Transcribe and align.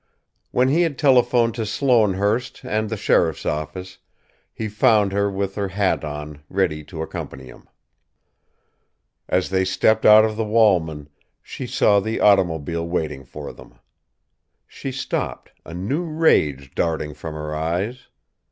When 0.49 0.69
he 0.69 0.81
had 0.81 0.97
telephoned 0.97 1.53
to 1.53 1.61
Sloanehurst 1.63 2.61
and 2.63 2.89
the 2.89 2.97
sheriff's 2.97 3.45
office, 3.45 3.99
he 4.51 4.67
found 4.67 5.11
her 5.13 5.29
with 5.29 5.53
her 5.53 5.67
hat 5.67 6.03
on, 6.03 6.41
ready 6.49 6.83
to 6.85 7.03
accompany 7.03 7.43
him. 7.45 7.69
As 9.29 9.51
they 9.51 9.63
stepped 9.63 10.03
out 10.03 10.25
of 10.25 10.37
the 10.37 10.43
Walman, 10.43 11.07
she 11.43 11.67
saw 11.67 11.99
the 11.99 12.19
automobile 12.19 12.87
waiting 12.87 13.23
for 13.23 13.53
them. 13.53 13.77
She 14.65 14.91
stopped, 14.91 15.51
a 15.67 15.73
new 15.75 16.01
rage 16.03 16.73
darting 16.73 17.13
from 17.13 17.35
her 17.35 17.53
eyes. 17.53 18.07